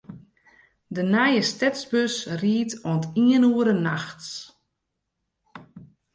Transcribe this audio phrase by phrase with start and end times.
[0.95, 4.29] De nije stedsbus rydt oant iene oere nachts.